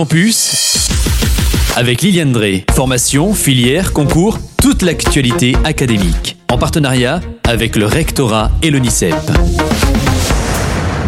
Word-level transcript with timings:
Campus 0.00 0.88
avec 1.76 2.00
Liliane 2.00 2.32
Drey. 2.32 2.64
Formation, 2.72 3.34
filière, 3.34 3.92
concours, 3.92 4.38
toute 4.56 4.80
l'actualité 4.80 5.54
académique. 5.62 6.38
En 6.50 6.56
partenariat 6.56 7.20
avec 7.46 7.76
le 7.76 7.84
rectorat 7.84 8.50
et 8.62 8.70
l'ONICEP. 8.70 9.14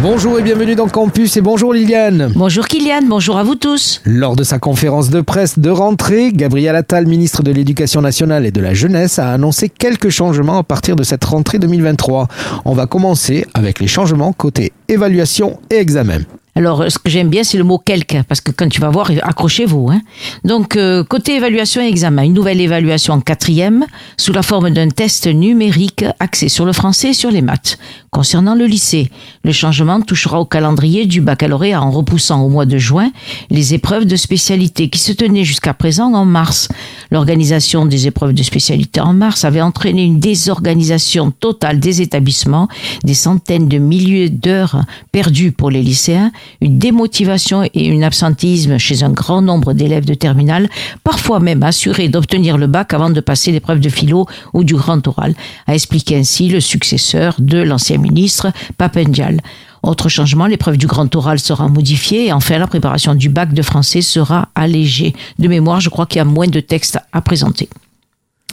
Bonjour 0.00 0.38
et 0.38 0.42
bienvenue 0.42 0.74
dans 0.74 0.88
Campus 0.88 1.36
et 1.36 1.42
bonjour 1.42 1.74
Liliane. 1.74 2.32
Bonjour 2.34 2.66
Kylian, 2.66 3.02
bonjour 3.06 3.36
à 3.36 3.42
vous 3.42 3.56
tous. 3.56 4.00
Lors 4.06 4.36
de 4.36 4.42
sa 4.42 4.58
conférence 4.58 5.10
de 5.10 5.20
presse 5.20 5.58
de 5.58 5.68
rentrée, 5.68 6.32
Gabriel 6.32 6.74
Attal, 6.74 7.06
ministre 7.06 7.42
de 7.42 7.52
l'Éducation 7.52 8.00
nationale 8.00 8.46
et 8.46 8.52
de 8.52 8.60
la 8.62 8.72
jeunesse, 8.72 9.18
a 9.18 9.30
annoncé 9.30 9.68
quelques 9.68 10.08
changements 10.08 10.56
à 10.56 10.62
partir 10.62 10.96
de 10.96 11.02
cette 11.02 11.26
rentrée 11.26 11.58
2023. 11.58 12.26
On 12.64 12.72
va 12.72 12.86
commencer 12.86 13.44
avec 13.52 13.80
les 13.80 13.86
changements 13.86 14.32
côté 14.32 14.72
évaluation 14.88 15.60
et 15.68 15.76
examen. 15.76 16.20
Alors, 16.58 16.90
ce 16.90 16.98
que 16.98 17.08
j'aime 17.08 17.28
bien, 17.28 17.44
c'est 17.44 17.56
le 17.56 17.62
mot 17.62 17.78
quelque, 17.78 18.22
parce 18.22 18.40
que 18.40 18.50
quand 18.50 18.68
tu 18.68 18.80
vas 18.80 18.90
voir, 18.90 19.12
accrochez-vous. 19.22 19.90
Hein. 19.92 20.00
Donc, 20.42 20.74
euh, 20.74 21.04
côté 21.04 21.36
évaluation 21.36 21.80
et 21.80 21.86
examen, 21.86 22.24
une 22.24 22.32
nouvelle 22.32 22.60
évaluation 22.60 23.14
en 23.14 23.20
quatrième, 23.20 23.86
sous 24.16 24.32
la 24.32 24.42
forme 24.42 24.70
d'un 24.70 24.88
test 24.88 25.28
numérique 25.28 26.04
axé 26.18 26.48
sur 26.48 26.66
le 26.66 26.72
français 26.72 27.10
et 27.10 27.12
sur 27.12 27.30
les 27.30 27.42
maths. 27.42 27.78
Concernant 28.10 28.56
le 28.56 28.66
lycée, 28.66 29.08
le 29.44 29.52
changement 29.52 30.00
touchera 30.00 30.40
au 30.40 30.46
calendrier 30.46 31.06
du 31.06 31.20
baccalauréat 31.20 31.80
en 31.80 31.92
repoussant 31.92 32.42
au 32.42 32.48
mois 32.48 32.66
de 32.66 32.76
juin 32.76 33.12
les 33.50 33.74
épreuves 33.74 34.06
de 34.06 34.16
spécialité 34.16 34.88
qui 34.88 34.98
se 34.98 35.12
tenaient 35.12 35.44
jusqu'à 35.44 35.74
présent 35.74 36.12
en 36.12 36.24
mars. 36.24 36.66
L'organisation 37.10 37.86
des 37.86 38.06
épreuves 38.06 38.34
de 38.34 38.42
spécialité 38.42 39.00
en 39.00 39.14
mars 39.14 39.44
avait 39.44 39.62
entraîné 39.62 40.04
une 40.04 40.20
désorganisation 40.20 41.30
totale 41.30 41.80
des 41.80 42.02
établissements, 42.02 42.68
des 43.02 43.14
centaines 43.14 43.68
de 43.68 43.78
milliers 43.78 44.28
d'heures 44.28 44.82
perdues 45.10 45.52
pour 45.52 45.70
les 45.70 45.82
lycéens, 45.82 46.30
une 46.60 46.78
démotivation 46.78 47.68
et 47.72 47.96
un 47.96 48.02
absentisme 48.02 48.78
chez 48.78 49.02
un 49.02 49.10
grand 49.10 49.40
nombre 49.40 49.72
d'élèves 49.72 50.04
de 50.04 50.14
terminale, 50.14 50.68
parfois 51.02 51.40
même 51.40 51.62
assurés 51.62 52.08
d'obtenir 52.08 52.58
le 52.58 52.66
bac 52.66 52.92
avant 52.92 53.10
de 53.10 53.20
passer 53.20 53.52
l'épreuve 53.52 53.80
de 53.80 53.88
philo 53.88 54.26
ou 54.52 54.64
du 54.64 54.74
grand 54.74 55.06
oral, 55.08 55.34
a 55.66 55.74
expliqué 55.74 56.16
ainsi 56.16 56.48
le 56.48 56.60
successeur 56.60 57.36
de 57.38 57.58
l'ancien 57.58 57.98
ministre 57.98 58.52
Papendial. 58.76 59.40
Autre 59.82 60.08
changement, 60.08 60.46
l'épreuve 60.46 60.76
du 60.76 60.86
grand 60.86 61.14
oral 61.14 61.38
sera 61.38 61.68
modifiée 61.68 62.26
et 62.26 62.32
enfin 62.32 62.58
la 62.58 62.66
préparation 62.66 63.14
du 63.14 63.28
bac 63.28 63.52
de 63.52 63.62
français 63.62 64.02
sera 64.02 64.48
allégée. 64.54 65.14
De 65.38 65.48
mémoire, 65.48 65.80
je 65.80 65.88
crois 65.88 66.06
qu'il 66.06 66.18
y 66.18 66.20
a 66.20 66.24
moins 66.24 66.48
de 66.48 66.60
textes 66.60 66.98
à 67.12 67.20
présenter. 67.20 67.68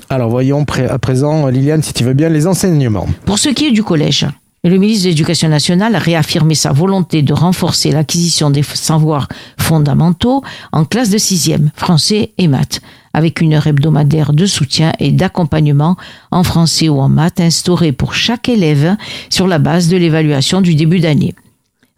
Alors 0.10 0.30
voyons 0.30 0.66
à 0.90 1.00
présent, 1.00 1.48
Liliane, 1.48 1.82
si 1.82 1.94
tu 1.94 2.04
veux 2.04 2.14
bien, 2.14 2.30
les 2.30 2.48
enseignements. 2.48 3.08
Pour 3.26 3.40
ce 3.40 3.50
qui 3.50 3.68
est 3.68 3.72
du 3.72 3.84
collège, 3.84 4.28
le 4.70 4.78
ministre 4.78 5.06
de 5.06 5.10
l'Éducation 5.10 5.48
nationale 5.48 5.96
a 5.96 6.00
réaffirmé 6.00 6.56
sa 6.56 6.72
volonté 6.72 7.22
de 7.22 7.34
renforcer 7.34 7.92
l'acquisition 7.92 8.50
des 8.50 8.64
savoirs 8.64 9.28
fondamentaux 9.60 10.44
en 10.72 10.86
classe 10.86 11.12
de 11.12 11.20
sixième, 11.20 11.72
français 11.76 12.32
et 12.38 12.48
maths 12.48 12.82
avec 13.14 13.40
une 13.40 13.54
heure 13.54 13.68
hebdomadaire 13.68 14.34
de 14.34 14.46
soutien 14.46 14.92
et 15.00 15.12
d'accompagnement 15.12 15.96
en 16.32 16.44
français 16.44 16.90
ou 16.90 17.00
en 17.00 17.08
maths 17.08 17.40
instaurée 17.40 17.94
pour 17.94 18.14
chaque 18.14 18.50
élève 18.50 18.98
sur 19.30 19.48
la 19.48 19.58
base 19.58 19.88
de 19.88 19.96
l'évaluation 19.96 20.60
du 20.60 20.76
début 20.76 21.00
d'année. 21.00 21.34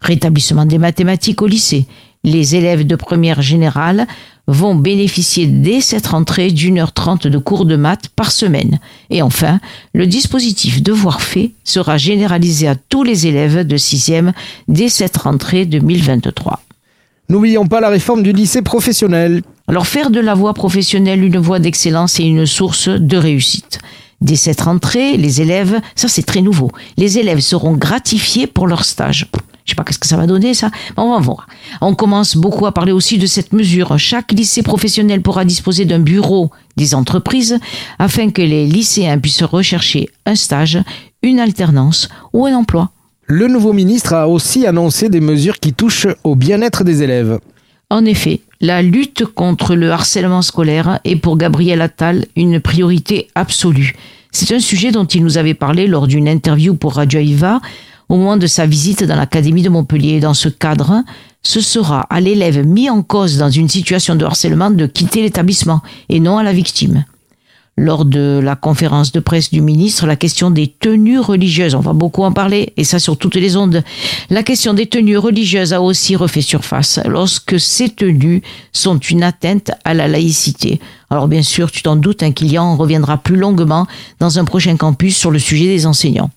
Rétablissement 0.00 0.64
des 0.64 0.78
mathématiques 0.78 1.42
au 1.42 1.48
lycée. 1.48 1.86
Les 2.24 2.56
élèves 2.56 2.86
de 2.86 2.96
première 2.96 3.42
générale 3.42 4.06
vont 4.48 4.74
bénéficier 4.74 5.46
dès 5.46 5.80
cette 5.80 6.08
rentrée 6.08 6.50
d'une 6.50 6.78
heure 6.78 6.92
trente 6.92 7.26
de 7.26 7.38
cours 7.38 7.66
de 7.66 7.76
maths 7.76 8.08
par 8.08 8.32
semaine. 8.32 8.80
Et 9.10 9.22
enfin, 9.22 9.60
le 9.92 10.06
dispositif 10.06 10.82
Devoir 10.82 11.20
fait 11.20 11.52
sera 11.64 11.98
généralisé 11.98 12.66
à 12.66 12.74
tous 12.74 13.04
les 13.04 13.26
élèves 13.26 13.66
de 13.66 13.76
sixième 13.76 14.32
dès 14.66 14.88
cette 14.88 15.18
rentrée 15.18 15.66
2023. 15.66 16.60
N'oublions 17.28 17.66
pas 17.66 17.80
la 17.80 17.90
réforme 17.90 18.22
du 18.22 18.32
lycée 18.32 18.62
professionnel. 18.62 19.42
Alors 19.68 19.86
faire 19.86 20.10
de 20.10 20.20
la 20.20 20.34
voie 20.34 20.54
professionnelle 20.54 21.22
une 21.22 21.36
voie 21.36 21.58
d'excellence 21.58 22.18
et 22.18 22.24
une 22.24 22.46
source 22.46 22.88
de 22.88 23.16
réussite. 23.18 23.80
Dès 24.22 24.36
cette 24.36 24.62
rentrée, 24.62 25.18
les 25.18 25.42
élèves, 25.42 25.80
ça 25.94 26.08
c'est 26.08 26.22
très 26.22 26.40
nouveau, 26.40 26.72
les 26.96 27.18
élèves 27.18 27.40
seront 27.40 27.74
gratifiés 27.74 28.46
pour 28.46 28.66
leur 28.66 28.84
stage. 28.84 29.26
Je 29.68 29.72
sais 29.72 29.76
pas 29.76 29.84
qu'est-ce 29.84 29.98
que 29.98 30.06
ça 30.06 30.16
va 30.16 30.26
donner 30.26 30.54
ça. 30.54 30.70
on 30.96 31.12
va 31.12 31.18
voir. 31.20 31.46
On 31.82 31.94
commence 31.94 32.38
beaucoup 32.38 32.64
à 32.64 32.72
parler 32.72 32.90
aussi 32.90 33.18
de 33.18 33.26
cette 33.26 33.52
mesure. 33.52 33.98
Chaque 33.98 34.32
lycée 34.32 34.62
professionnel 34.62 35.20
pourra 35.20 35.44
disposer 35.44 35.84
d'un 35.84 35.98
bureau 35.98 36.50
des 36.78 36.94
entreprises 36.94 37.58
afin 37.98 38.30
que 38.30 38.40
les 38.40 38.66
lycéens 38.66 39.18
puissent 39.18 39.42
rechercher 39.42 40.08
un 40.24 40.36
stage, 40.36 40.78
une 41.22 41.38
alternance 41.38 42.08
ou 42.32 42.46
un 42.46 42.54
emploi. 42.54 42.92
Le 43.26 43.46
nouveau 43.46 43.74
ministre 43.74 44.14
a 44.14 44.26
aussi 44.26 44.66
annoncé 44.66 45.10
des 45.10 45.20
mesures 45.20 45.58
qui 45.58 45.74
touchent 45.74 46.08
au 46.24 46.34
bien-être 46.34 46.82
des 46.82 47.02
élèves. 47.02 47.38
En 47.90 48.06
effet, 48.06 48.40
la 48.62 48.80
lutte 48.80 49.26
contre 49.26 49.74
le 49.74 49.90
harcèlement 49.90 50.40
scolaire 50.40 50.98
est 51.04 51.16
pour 51.16 51.36
Gabriel 51.36 51.82
Attal 51.82 52.24
une 52.36 52.58
priorité 52.58 53.28
absolue. 53.34 53.94
C'est 54.32 54.54
un 54.54 54.60
sujet 54.60 54.92
dont 54.92 55.04
il 55.04 55.22
nous 55.22 55.36
avait 55.36 55.52
parlé 55.52 55.86
lors 55.86 56.06
d'une 56.06 56.28
interview 56.28 56.74
pour 56.74 56.94
Radio 56.94 57.20
Iva 57.20 57.60
au 58.08 58.16
moment 58.16 58.36
de 58.36 58.46
sa 58.46 58.66
visite 58.66 59.04
dans 59.04 59.16
l'Académie 59.16 59.62
de 59.62 59.68
Montpellier. 59.68 60.20
Dans 60.20 60.34
ce 60.34 60.48
cadre, 60.48 61.02
ce 61.42 61.60
sera 61.60 62.02
à 62.10 62.20
l'élève 62.20 62.66
mis 62.66 62.90
en 62.90 63.02
cause 63.02 63.38
dans 63.38 63.50
une 63.50 63.68
situation 63.68 64.14
de 64.14 64.24
harcèlement 64.24 64.70
de 64.70 64.86
quitter 64.86 65.22
l'établissement 65.22 65.82
et 66.08 66.20
non 66.20 66.38
à 66.38 66.42
la 66.42 66.52
victime 66.52 67.04
lors 67.78 68.04
de 68.04 68.40
la 68.42 68.56
conférence 68.56 69.12
de 69.12 69.20
presse 69.20 69.50
du 69.50 69.60
ministre 69.60 70.06
la 70.06 70.16
question 70.16 70.50
des 70.50 70.66
tenues 70.66 71.20
religieuses. 71.20 71.74
On 71.74 71.80
va 71.80 71.92
beaucoup 71.92 72.24
en 72.24 72.32
parler, 72.32 72.72
et 72.76 72.84
ça 72.84 72.98
sur 72.98 73.16
toutes 73.16 73.36
les 73.36 73.56
ondes. 73.56 73.84
La 74.30 74.42
question 74.42 74.74
des 74.74 74.86
tenues 74.86 75.16
religieuses 75.16 75.72
a 75.72 75.80
aussi 75.80 76.16
refait 76.16 76.40
surface 76.40 76.98
lorsque 77.06 77.60
ces 77.60 77.88
tenues 77.88 78.42
sont 78.72 78.98
une 78.98 79.22
atteinte 79.22 79.70
à 79.84 79.94
la 79.94 80.08
laïcité. 80.08 80.80
Alors 81.08 81.28
bien 81.28 81.42
sûr, 81.42 81.70
tu 81.70 81.82
t'en 81.82 81.96
doutes, 81.96 82.22
un 82.22 82.32
client 82.32 82.76
reviendra 82.76 83.16
plus 83.16 83.36
longuement 83.36 83.86
dans 84.18 84.38
un 84.38 84.44
prochain 84.44 84.76
campus 84.76 85.16
sur 85.16 85.30
le 85.30 85.38
sujet 85.38 85.66
des 85.66 85.86
enseignants. 85.86 86.30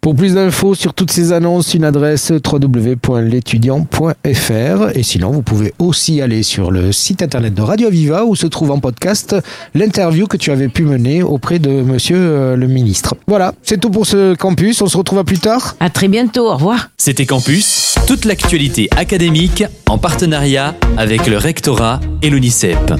Pour 0.00 0.14
plus 0.14 0.34
d'infos 0.34 0.74
sur 0.74 0.94
toutes 0.94 1.10
ces 1.10 1.32
annonces, 1.32 1.74
une 1.74 1.84
adresse 1.84 2.30
www.l'étudiant.fr 2.30 4.88
et 4.94 5.02
sinon 5.02 5.32
vous 5.32 5.42
pouvez 5.42 5.74
aussi 5.78 6.22
aller 6.22 6.42
sur 6.42 6.70
le 6.70 6.92
site 6.92 7.22
internet 7.22 7.52
de 7.52 7.62
Radio 7.62 7.90
Viva 7.90 8.24
où 8.24 8.36
se 8.36 8.46
trouve 8.46 8.70
en 8.70 8.78
podcast 8.78 9.34
l'interview 9.74 10.26
que 10.26 10.36
tu 10.36 10.50
avais 10.50 10.68
pu 10.68 10.84
mener 10.84 11.22
auprès 11.22 11.58
de 11.58 11.82
monsieur 11.82 12.16
euh, 12.16 12.56
le 12.56 12.68
ministre. 12.68 13.16
Voilà, 13.26 13.52
c'est 13.62 13.80
tout 13.80 13.90
pour 13.90 14.06
ce 14.06 14.34
campus, 14.34 14.80
on 14.80 14.86
se 14.86 14.96
retrouve 14.96 15.18
à 15.18 15.24
plus 15.24 15.40
tard. 15.40 15.76
À 15.80 15.90
très 15.90 16.08
bientôt, 16.08 16.48
au 16.48 16.54
revoir. 16.54 16.90
C'était 16.96 17.26
Campus, 17.26 17.96
toute 18.06 18.24
l'actualité 18.24 18.88
académique 18.96 19.64
en 19.88 19.98
partenariat 19.98 20.74
avec 20.96 21.26
le 21.26 21.38
rectorat 21.38 22.00
et 22.22 22.30
l'UNICEP. 22.30 22.94